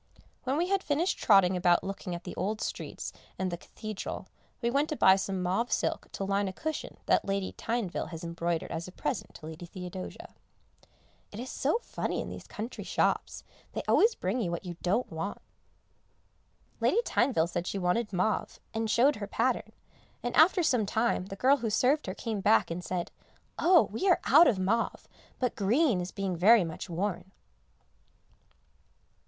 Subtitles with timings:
[0.45, 4.25] When we had finished trotting about looking at the old streets and the Cathedral,
[4.59, 8.23] we went to buy some mauve silk to line a cushion that Lady Tyneville has
[8.23, 10.33] embroidered as a present to Lady Theodosia.
[11.31, 13.43] It is so funny in these country shops,
[13.73, 15.39] they always bring you what you don't want.
[16.79, 19.71] Lady Tyneville said she wanted mauve, and showed her pattern,
[20.23, 23.11] and after some time the girl who served her came back and said,
[23.59, 23.83] "Oh!
[23.91, 25.07] we are out of mauve,
[25.37, 27.31] but green is being very much worn."